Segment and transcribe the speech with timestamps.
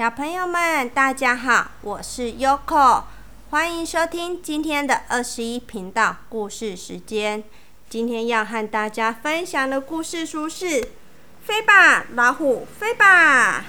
[0.00, 3.02] 小朋友们，大家好，我是 Yoko，
[3.50, 7.44] 欢迎收听今天的二十一频道故事时间。
[7.90, 10.80] 今天要和大家分享的故事书是
[11.44, 13.60] 《飞吧，老虎，飞吧》。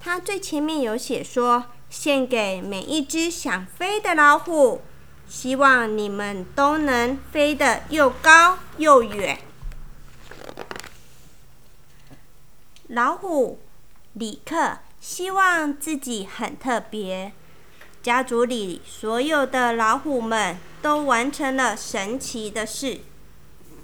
[0.00, 4.80] 它最前面有写说，献给每一只想飞的老虎，
[5.28, 9.38] 希望你们都能飞得又高又远。
[12.88, 13.60] 老虎
[14.12, 17.32] 里克希望自己很特别，
[18.02, 23.00] 家族里所有的老虎们都完成了神奇的事。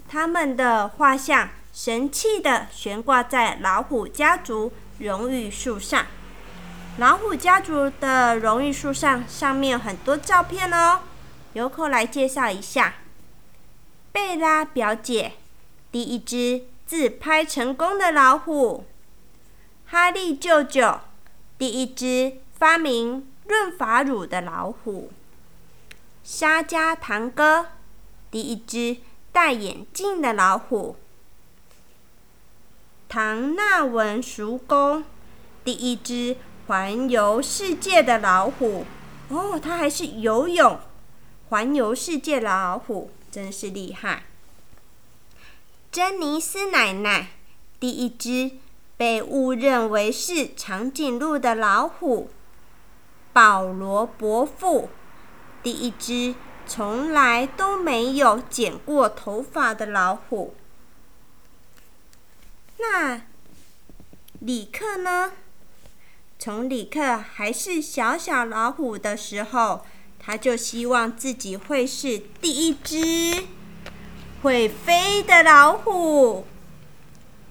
[0.06, 6.06] 他们的画像神气的悬挂在老虎家族荣誉树上。
[6.98, 11.00] 老虎家族的荣誉树上上面有很多照片哦。
[11.54, 12.96] 游客来介绍一下：
[14.12, 15.32] 贝拉表姐，
[15.90, 18.84] 第一只自拍成功的老虎。
[19.90, 21.00] 哈利舅舅，
[21.58, 25.10] 第一只发明润发乳的老虎；
[26.22, 27.66] 沙加堂哥，
[28.30, 28.98] 第一只
[29.32, 30.94] 戴眼镜的老虎；
[33.08, 35.04] 唐纳文叔公，
[35.64, 36.36] 第一只
[36.68, 38.86] 环游世界的老虎。
[39.30, 40.78] 哦，他还是游泳
[41.48, 44.22] 环游世界的老虎，真是厉害。
[45.90, 47.30] 珍妮斯奶奶，
[47.80, 48.52] 第一只。
[49.00, 52.28] 被误认为是长颈鹿的老虎，
[53.32, 54.90] 保罗伯父，
[55.62, 56.34] 第一只
[56.66, 60.54] 从来都没有剪过头发的老虎。
[62.76, 63.22] 那
[64.40, 65.32] 里克呢？
[66.38, 69.86] 从里克还是小小老虎的时候，
[70.18, 73.46] 他就希望自己会是第一只
[74.42, 76.44] 会飞的老虎。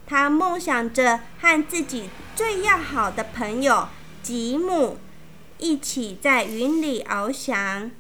[0.09, 3.87] 他梦想着和自己最要好的朋友
[4.23, 4.97] 吉姆
[5.59, 7.91] 一起在云里翱翔。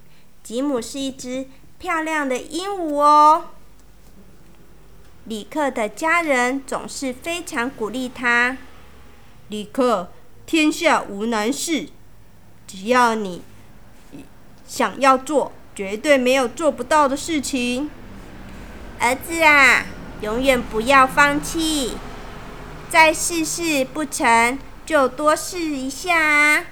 [0.41, 1.45] 吉姆是一只
[1.77, 3.51] 漂亮的鹦鹉哦。
[5.25, 8.57] 里克的家人总是非常鼓励他。
[9.49, 10.11] 里克，
[10.47, 11.89] 天下无难事，
[12.65, 13.43] 只要你
[14.67, 17.91] 想要做，绝对没有做不到的事情。
[18.99, 19.85] 儿子啊！
[20.21, 21.97] 永远不要放弃，
[22.89, 26.65] 再试试不成就多试一下啊。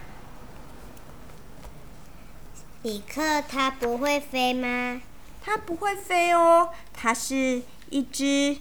[2.84, 5.02] 李克他不会飞吗？
[5.44, 8.58] 他不会飞哦，他是一只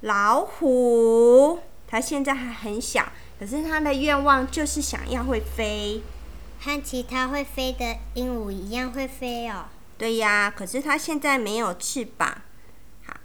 [0.00, 1.60] 老虎。
[1.88, 6.02] 他现在还很小，可是他的愿望就是想要会飞，
[6.60, 9.66] 和其他会飞的鹦鹉一样会飞哦。
[9.96, 12.42] 对呀，可是他现在没有翅膀。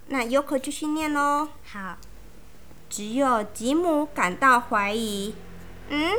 [0.08, 1.50] 那尤可继续念喽。
[1.72, 1.98] 好。
[2.90, 5.36] 只有吉姆感到怀疑。
[5.90, 6.14] 嗯？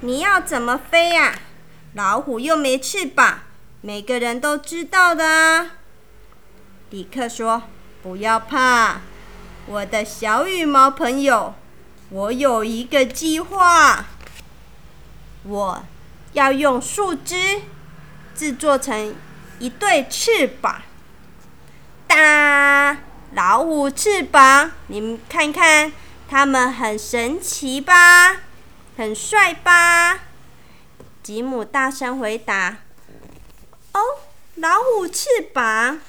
[0.00, 1.38] 你要怎么飞呀？
[1.94, 3.40] 老虎又没翅膀，
[3.82, 5.72] 每个人都知道的啊。
[6.90, 7.62] 李克说
[8.02, 9.00] ：“不要怕，
[9.66, 11.54] 我的小羽毛朋友，
[12.10, 14.06] 我有一个计划。
[15.44, 15.84] 我
[16.32, 17.62] 要用树枝
[18.34, 19.14] 制作成
[19.58, 20.82] 一对翅膀。”
[22.14, 22.98] 哒！
[23.32, 25.92] 老虎翅膀，你们看看，
[26.28, 28.36] 它们很神奇吧？
[28.96, 30.20] 很帅吧？
[31.22, 32.76] 吉姆大声回答
[33.92, 34.00] ：“哦，
[34.54, 36.00] 老虎翅膀，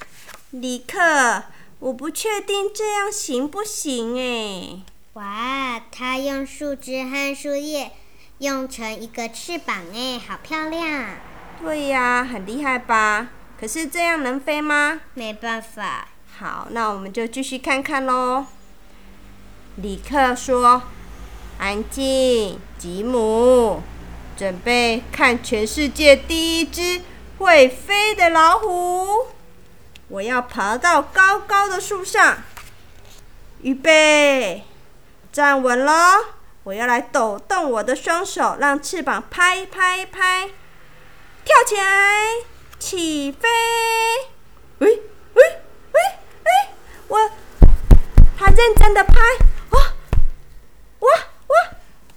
[0.50, 1.44] 李克，
[1.80, 4.82] 我不确定这样行不行诶。”
[5.14, 7.90] 哇，他用树枝和树叶
[8.38, 11.16] 用成一个翅膀诶，好漂亮！
[11.60, 13.28] 对呀，很厉害吧？
[13.58, 15.00] 可是这样能飞吗？
[15.14, 16.08] 没办法。
[16.38, 18.46] 好，那我们就继续看看喽。
[19.76, 20.82] 李克说
[21.58, 23.82] ：“安静，吉姆，
[24.36, 27.00] 准备看全世界第一只
[27.38, 29.28] 会飞的老虎。
[30.08, 32.36] 我要爬到高高的树上，
[33.62, 34.64] 预备，
[35.32, 36.36] 站稳了。
[36.64, 40.48] 我要来抖动我的双手，让翅膀拍拍拍，
[41.44, 42.26] 跳起来，
[42.78, 43.48] 起飞。
[44.78, 45.02] 喂
[45.34, 45.42] 喂
[45.92, 46.00] 喂
[46.44, 46.50] 喂。”
[47.08, 47.30] 我，
[48.36, 49.14] 他认真的拍，
[49.70, 49.80] 哇，
[50.98, 51.08] 哇
[51.46, 51.56] 哇，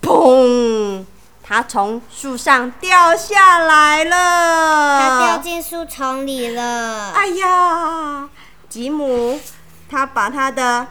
[0.01, 1.05] 砰！
[1.43, 7.11] 他从树上掉下来了，他掉进树丛里了。
[7.11, 8.29] 哎呀，
[8.67, 9.39] 吉姆，
[9.89, 10.87] 他把他的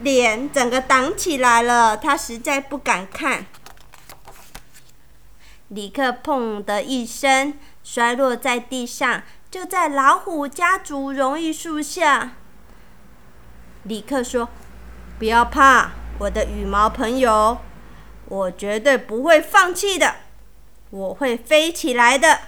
[0.00, 3.46] 脸整个挡起来了，他实在不敢看。
[5.68, 7.54] 李克砰的一声
[7.84, 12.32] 摔落在地上，就在老虎家族荣誉树下。
[13.84, 14.48] 李克说
[15.20, 17.58] ：“不要怕，我的羽毛朋友，
[18.24, 20.16] 我绝对不会放弃的，
[20.88, 22.40] 我会飞起来的。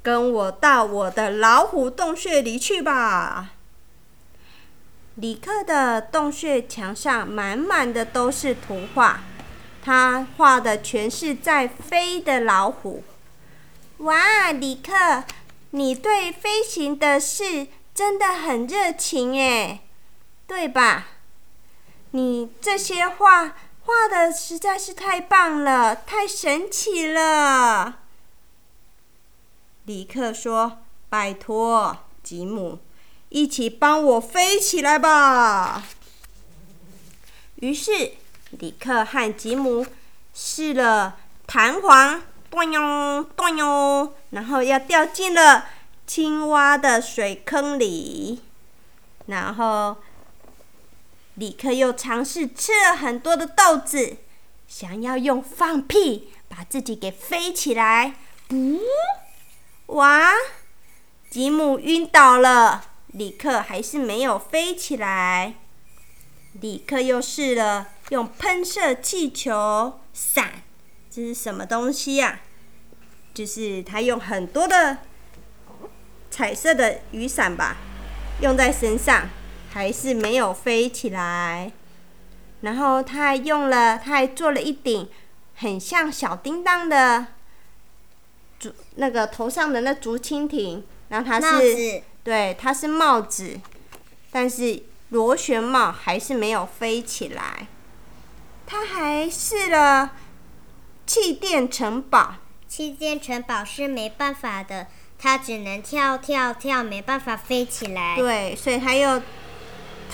[0.00, 3.50] 跟我到我的老虎洞穴里去吧。
[5.16, 9.20] 李克的洞穴墙上满满的都是图画，
[9.84, 13.02] 他画的全是在飞的老虎。
[13.98, 15.24] 哇，李克，
[15.70, 19.80] 你对飞行的事真的很热情诶，
[20.46, 21.08] 对吧？
[22.12, 28.00] 你这些画画的实在是太棒了，太神奇了。
[29.84, 30.78] 李克说
[31.08, 32.78] ：“拜托，吉姆。”
[33.30, 35.82] 一起帮我飞起来吧！
[37.56, 38.12] 于是，
[38.52, 39.84] 李克和吉姆
[40.32, 45.66] 试了弹簧，断哟断哟，然后要掉进了
[46.06, 48.42] 青蛙的水坑里。
[49.26, 49.96] 然后，
[51.34, 54.16] 李克又尝试吃了很多的豆子，
[54.66, 58.14] 想要用放屁把自己给飞起来。
[58.48, 58.80] 嗯，
[59.86, 60.30] 哇！
[61.28, 62.84] 吉姆晕倒了。
[63.08, 65.54] 李克还是没有飞起来。
[66.60, 70.62] 李克又试了用喷射气球伞，
[71.10, 72.40] 这是什么东西呀？
[73.34, 74.98] 就是他用很多的
[76.30, 77.76] 彩色的雨伞吧，
[78.40, 79.28] 用在身上，
[79.70, 81.72] 还是没有飞起来。
[82.60, 85.08] 然后他还用了，他还做了一顶
[85.56, 87.26] 很像小叮当的
[88.58, 92.02] 竹，那个头上的那竹蜻蜓，然后它是。
[92.24, 93.58] 对，它是帽子，
[94.30, 97.66] 但是螺旋帽还是没有飞起来。
[98.66, 100.12] 他还试了
[101.08, 102.34] 气垫城堡，
[102.68, 104.86] 气垫城堡是没办法的，
[105.18, 108.14] 它只能跳跳跳，没办法飞起来。
[108.14, 109.20] 对，所以他又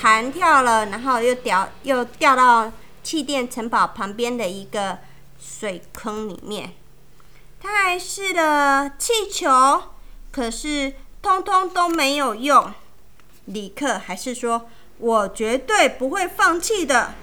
[0.01, 5.01] 弹跳了，然后又掉又掉到气垫城堡旁边的一个
[5.39, 6.73] 水坑里面。
[7.61, 9.83] 他还试了气球，
[10.33, 10.95] 可是。
[11.25, 12.71] 通通都没有用，
[13.47, 14.69] 李克还是说
[15.01, 17.15] ：“我绝对不会放弃的。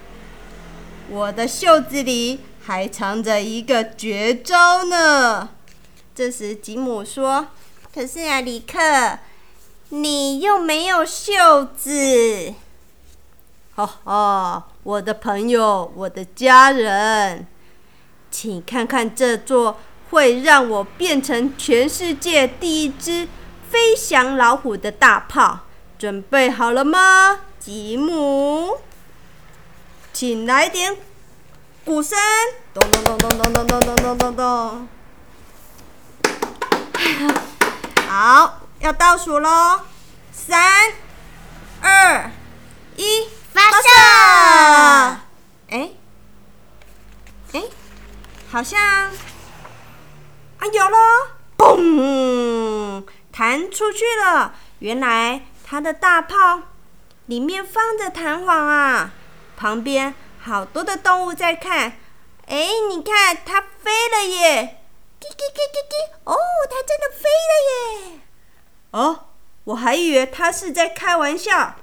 [1.08, 5.50] 我的袖子里还藏着一个绝招呢。”
[6.16, 7.48] 这时吉姆说
[7.94, 9.20] ：“可是呀，里克，
[9.90, 12.54] 你又没有袖子。”
[13.76, 17.48] 哦哦，我的朋友，我的家人，
[18.30, 19.80] 请看看这座
[20.10, 23.28] 会让我变成全世界第一只。
[23.70, 25.62] 飞翔老虎的大炮
[25.98, 28.80] 准备好了吗，吉姆？
[30.12, 30.98] 请来点
[31.84, 32.18] 鼓声，
[32.74, 34.88] 咚咚咚咚咚咚咚咚咚咚咚。
[38.08, 39.82] 好，要倒数喽，
[40.32, 40.94] 三、
[41.82, 42.30] 二、
[42.96, 43.88] 一，发射！
[45.70, 45.92] 哎，
[47.54, 47.64] 哎，
[48.52, 49.12] 好像啊，
[50.72, 50.98] 有了，
[51.58, 53.04] 嘣！
[53.32, 54.54] 弹出去了！
[54.80, 56.62] 原来他的大炮
[57.26, 59.12] 里面放着弹簧啊！
[59.58, 61.98] 旁边好多的动物在看。
[62.48, 64.84] 哎，你看它飞了耶！
[65.20, 65.94] 叽叽叽叽叽！
[66.26, 66.36] 哦，
[66.70, 68.20] 它真的飞了耶！
[68.92, 69.28] 哦，
[69.66, 71.76] 我还以为它是在开玩笑，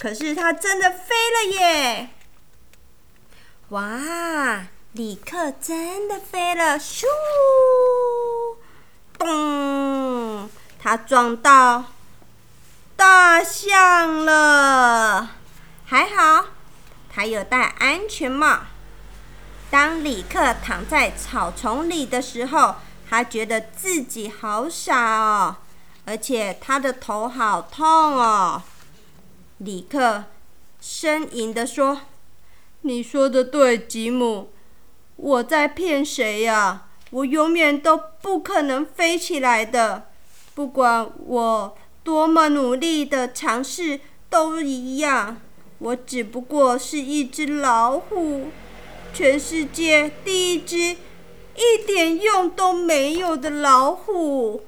[0.00, 2.08] 可是它真的飞了耶！
[3.68, 6.78] 哇，李克真的飞了！
[6.78, 7.04] 咻，
[9.18, 10.48] 咚！
[10.82, 11.84] 它撞到
[12.96, 15.36] 大象了，
[15.84, 16.46] 还好
[17.16, 18.58] 还有戴安全帽。
[19.70, 22.74] 当李克躺在草丛里的时候，
[23.08, 25.56] 他觉得自己好傻哦，
[26.04, 28.62] 而且他的头好痛哦。
[29.56, 30.24] 李克
[30.82, 32.02] 呻吟的说
[32.82, 34.50] ：“你说的对，吉姆，
[35.16, 36.82] 我在骗谁呀？
[37.08, 40.08] 我永远都不可能飞起来的。”
[40.54, 45.38] 不管我多么努力的尝试，都一样。
[45.78, 48.48] 我只不过是一只老虎，
[49.12, 54.64] 全世界第一只一点用都没有的老虎。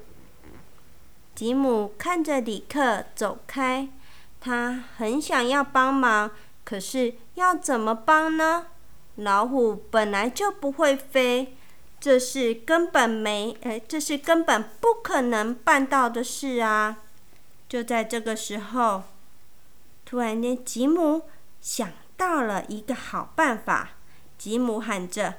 [1.35, 3.89] 吉姆看着李克走开，
[4.41, 6.31] 他很想要帮忙，
[6.65, 8.67] 可是要怎么帮呢？
[9.17, 11.55] 老虎本来就不会飞。
[12.01, 16.99] 这是根本没，哎，这是根本不可能办到的事啊！
[17.69, 19.03] 就在这个时候，
[20.09, 21.29] 突然间，吉姆
[21.61, 23.91] 想到了一个好办法。
[24.39, 25.35] 吉姆喊着：“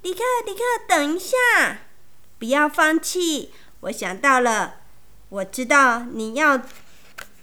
[0.00, 1.36] 迪克，迪克，等一下，
[2.38, 3.52] 不要放弃！
[3.80, 4.76] 我想到了，
[5.28, 6.60] 我知道你要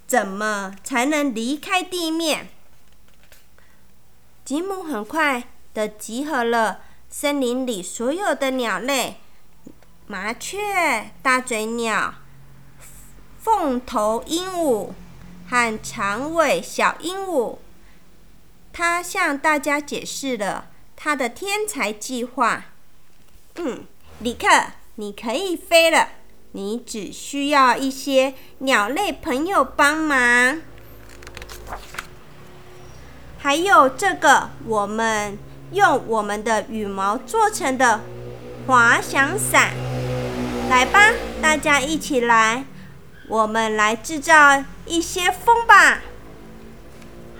[0.07, 2.48] 怎么才能离开地面。”
[4.45, 9.17] 吉姆很快的集合了森林里所有的鸟类：
[10.07, 12.13] 麻雀、大嘴鸟、
[13.41, 14.91] 凤头鹦鹉
[15.50, 17.58] 和长尾小鹦鹉。
[18.72, 22.65] 他向大家解释了他的天才计划。
[23.56, 23.86] 嗯，
[24.20, 24.48] 里克，
[24.96, 26.10] 你可以飞了。
[26.51, 30.62] 你只需要一些鸟类朋友帮忙。
[33.38, 35.38] 还有这个，我们
[35.72, 38.01] 用我们的羽毛做成的
[38.65, 39.74] 滑翔伞。
[40.70, 42.65] 来吧，大家一起来，
[43.27, 46.01] 我们来制造一些风吧。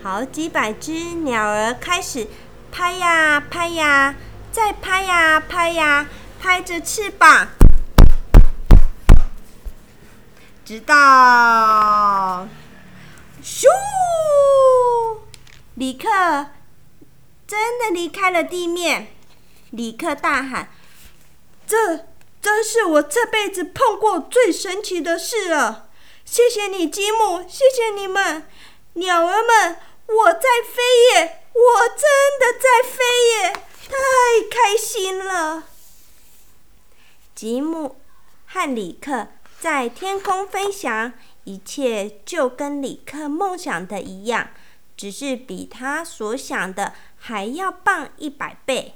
[0.02, 2.28] 好几百只鸟儿开始
[2.70, 4.14] 拍呀拍呀，
[4.52, 6.06] 再拍呀拍呀，
[6.38, 7.48] 拍着翅膀，
[10.64, 12.46] 直到
[13.42, 13.66] 咻，
[15.74, 16.08] 李克
[17.48, 19.08] 真的离开了地面。
[19.70, 20.70] 李克大喊
[21.66, 22.06] ：“这
[22.40, 25.89] 真是我这辈子碰过最神奇的事了！
[26.30, 28.46] 谢谢你，吉姆，谢谢你们，
[28.92, 30.80] 鸟儿们。”我在飞
[31.14, 31.42] 耶！
[31.52, 33.52] 我真的在飞耶！
[33.88, 35.64] 太开心了。
[37.34, 37.96] 吉姆
[38.46, 39.26] 和里克
[39.58, 44.50] 在天空飞翔，一切就跟里克梦想的一样，
[44.96, 48.94] 只是比他所想的还要棒一百倍。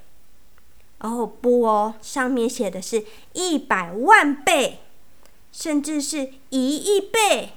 [0.99, 4.84] 哦不哦，上面写的是一百万倍，
[5.57, 7.53] 甚至是一亿倍。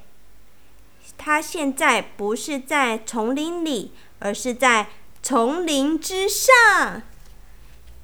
[1.17, 4.89] 他现在不是在丛林里，而是在
[5.23, 7.01] 丛林之上。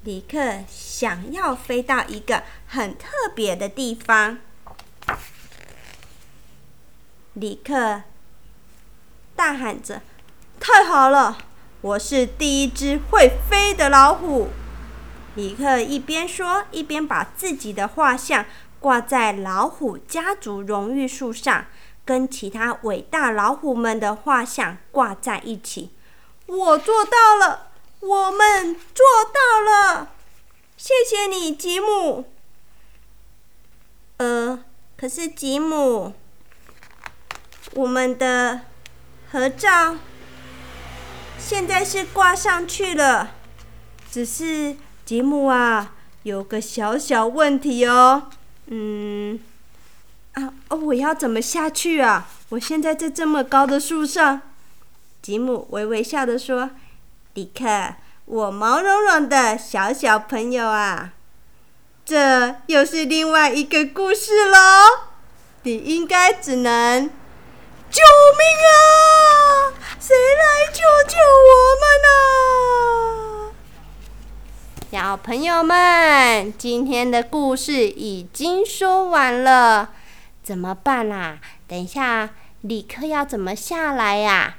[0.02, 4.38] 李克想要飞到一个很特别的地方。
[7.34, 8.02] 李克
[9.36, 10.02] 大喊着
[10.58, 11.38] ：“太好了，
[11.80, 14.48] 我是第一只会飞的老虎！”
[15.36, 18.44] 李克一边说，一边把自己的画像
[18.84, 21.64] 挂在老虎家族荣誉树上。
[22.04, 25.90] 跟其他伟大老虎们的画像挂在一起，
[26.44, 27.68] 我做到了，
[28.00, 30.08] 我们做到了，
[30.76, 32.26] 谢谢你，吉姆。
[34.18, 34.62] 呃，
[34.98, 36.12] 可是吉姆，
[37.72, 38.60] 我们的
[39.32, 39.96] 合照
[41.38, 43.30] 现在是挂上去了，
[44.10, 44.76] 只是
[45.06, 48.28] 吉姆啊，有个小小问题哦，
[48.66, 49.40] 嗯。
[50.34, 50.76] 啊哦！
[50.76, 52.28] 我要怎么下去啊？
[52.48, 54.40] 我现在在这么高的树上。
[55.22, 56.70] 吉姆微微笑的说
[57.32, 57.94] ：“迪克，
[58.24, 61.12] 我毛茸茸的小小朋友啊，
[62.04, 64.58] 这又是另外一个故事喽。
[65.62, 67.08] 你应该只能……
[67.90, 68.02] 救
[68.36, 68.74] 命啊！
[70.00, 71.16] 谁来救救
[71.48, 73.54] 我们呢？
[74.90, 79.88] 小朋友们，今天的故事已经说完了。”
[80.44, 81.38] 怎么办啦？
[81.66, 82.28] 等一下，
[82.60, 84.56] 李克要怎么下来呀？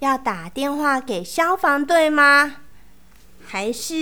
[0.00, 2.56] 要打电话给消防队吗？
[3.46, 3.94] 还是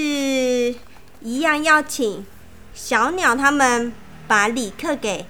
[1.20, 2.24] 一样要请
[2.72, 3.92] 小鸟他们
[4.26, 5.26] 把李克给？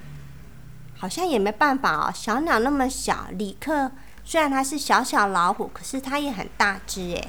[0.96, 2.12] 好像也没办法哦。
[2.14, 3.90] 小鸟那么小，李克
[4.22, 7.28] 虽然它是小小老虎，可是它也很大只诶。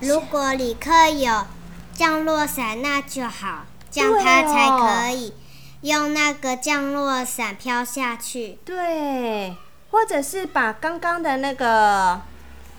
[0.00, 1.46] 如果李克有
[1.94, 4.68] 降落伞，那就好，这样他才
[5.10, 5.32] 可以。
[5.82, 9.54] 用那个降落伞飘下去，对，
[9.90, 12.20] 或者是把刚刚的那个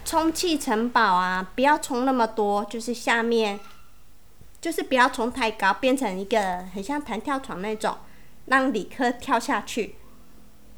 [0.04, 3.60] 充气城堡啊，不要充那么多，就是下面，
[4.60, 7.98] 就是不要充太高，变成一个很像弹跳床那种，
[8.48, 9.96] 让李克跳下去，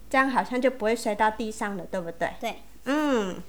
[0.09, 2.33] 这样好像就不会摔到地上了，对不对？
[2.39, 3.41] 对，嗯，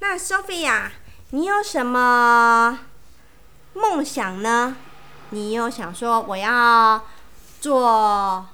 [0.00, 0.90] 那 Sophia，
[1.30, 2.80] 你有什么
[3.74, 4.76] 梦想呢？
[5.30, 7.04] 你有想说我要？
[7.60, 8.46] 做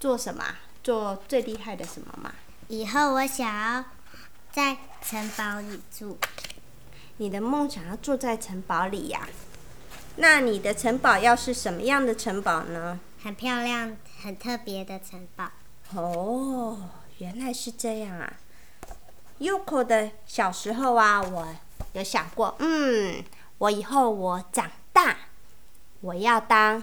[0.00, 0.42] 做什么？
[0.82, 2.32] 做最厉害的什么吗？
[2.68, 3.84] 以后我想要
[4.52, 6.16] 在城堡里住。
[7.18, 9.28] 你的梦想要住在城堡里呀？
[10.16, 12.98] 那你的城堡要是什么样的城堡呢？
[13.22, 15.50] 很漂亮、很特别的城堡。
[15.94, 18.32] 哦，原来是这样啊
[19.44, 21.46] ！Uko 的小时候啊，我
[21.92, 23.22] 有想过，嗯，
[23.58, 25.16] 我以后我长大，
[26.00, 26.82] 我要当。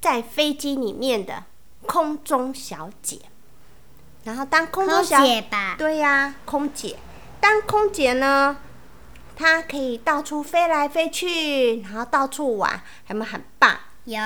[0.00, 1.44] 在飞机里面的
[1.86, 3.20] 空中小姐，
[4.24, 6.98] 然后当空中小姐吧，对呀，空姐。
[7.40, 8.58] 当空姐呢，
[9.34, 13.78] 她可以到处飞来飞去，然后到处玩，有没有很棒？
[14.04, 14.20] 有。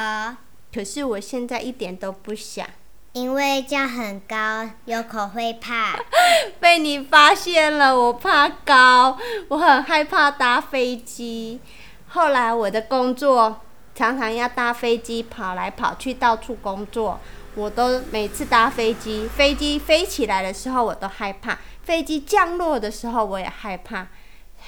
[0.75, 2.67] 可是我现在一点都不想。
[3.13, 5.99] 因为这样很高，有口会怕。
[6.61, 11.61] 被你发现了，我怕高，我很害怕搭飞机。
[12.09, 13.61] 后来我的工作
[13.95, 17.19] 常常要搭飞机跑来跑去，到处工作。
[17.55, 24.07] 我都每次搭飞机，飞机飞起来的时候我都害怕，飞机降落的时候我也害怕。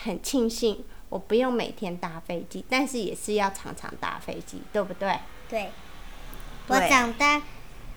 [0.02, 5.18] 很庆幸我不用每天搭飞机，但是也是要常常搭飞机，对不对？
[5.48, 5.70] 对。
[6.66, 7.42] 我长大，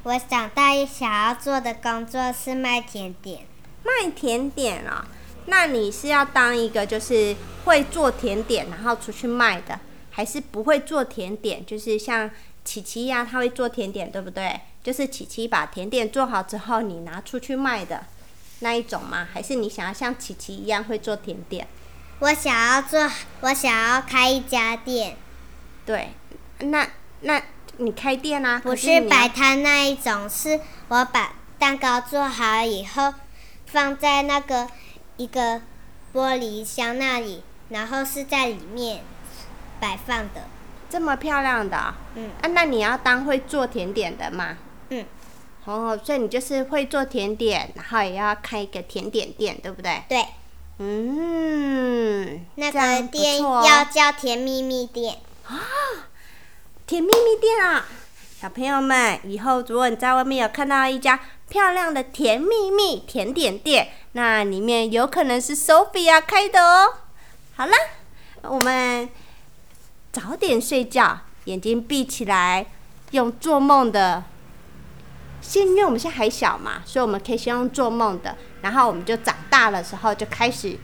[0.03, 3.41] 我长大想要做的工作是卖甜点。
[3.83, 5.07] 卖甜点啊？
[5.45, 9.79] 那你是要当一个就是会做甜点，然后出去卖的，
[10.11, 11.65] 还是不会做甜点？
[11.65, 12.29] 就是像
[12.63, 14.59] 琪琪呀，他会做甜点，对不对？
[14.83, 18.05] 就是琪琪把甜点做好之后，你拿出去卖的
[18.59, 19.27] 那一种吗？
[19.33, 21.67] 还是你想要像琪琪一样会做甜点？
[22.19, 23.09] 我想要做，
[23.41, 25.17] 我想要开一家店。
[25.85, 26.09] 对，
[26.59, 26.87] 那
[27.21, 27.41] 那
[27.77, 28.61] 你开店啊？
[28.63, 33.13] 不是摆摊那一种，是我把蛋糕做好以后，
[33.65, 34.67] 放在那个
[35.17, 35.61] 一个
[36.13, 39.03] 玻璃箱那里，然后是在里面
[39.79, 40.47] 摆放的。
[40.89, 41.93] 这么漂亮的？
[42.15, 42.29] 嗯。
[42.41, 44.57] 啊，那你要当会做甜点的吗？
[44.89, 45.05] 嗯。
[45.65, 50.03] 哦，所以你就是会做甜点，然后也要开一个甜点店，对不对？
[50.07, 50.25] 对。
[50.79, 55.61] 嗯，那个店要叫甜蜜蜜店啊！
[56.85, 57.85] 甜蜜蜜店啊，
[58.41, 66.93] 小朋友们，以后如果你在外面有看到一家漂亮的甜蜜蜜甜点店，那里面有可能是 Sophia 开的哦。
[67.55, 67.73] 好了，
[68.41, 69.09] 我们
[70.11, 72.65] 早点睡觉，眼睛闭起来，
[73.11, 74.23] 用做梦的。
[75.41, 80.77] 先，因为我们现在还小嘛，所以我们可以先用做梦的，然后我们就长大的时候就开始，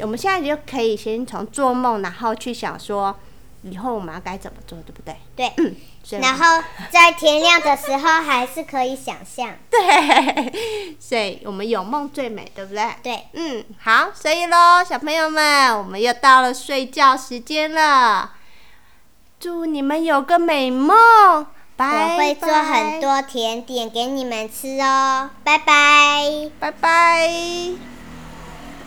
[0.00, 3.16] 我们现在就可以先从做梦，然后去想说
[3.62, 5.16] 以后我们要该怎么做，对不对？
[5.34, 5.52] 对。
[5.56, 5.74] 嗯。
[6.20, 9.54] 然后在天亮的时候还是可以想象。
[9.70, 10.96] 对。
[10.98, 12.84] 所以我们有梦最美，对不对？
[13.02, 13.26] 对。
[13.34, 18.32] 嗯，好，所以喽，小朋友们，我们又到了睡觉时间了，
[19.38, 21.46] 祝你们有个美梦。
[21.78, 27.91] 我会做很多甜点给你们吃哦，拜拜，拜拜。